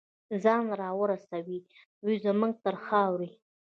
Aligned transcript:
ځان 0.43 0.65
راورسوي 0.81 1.59
دی 2.05 2.15
زمونږ 2.25 2.53
تر 2.65 2.75
خاورې 2.85 3.29